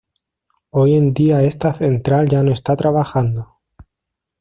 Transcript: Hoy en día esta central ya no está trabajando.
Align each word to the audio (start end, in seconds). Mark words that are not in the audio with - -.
Hoy 0.71 0.95
en 0.95 1.13
día 1.13 1.43
esta 1.43 1.73
central 1.73 2.27
ya 2.27 2.41
no 2.41 2.49
está 2.51 2.75
trabajando. 2.75 3.59